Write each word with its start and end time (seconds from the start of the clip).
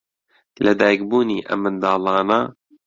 لەدایکبوونی 0.65 1.45
ئەم 1.47 1.59
منداڵانە 1.63 2.39